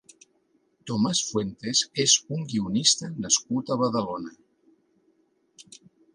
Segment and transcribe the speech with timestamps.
[0.91, 4.35] Tomàs Fuentes és un guionista nascut a Badalona.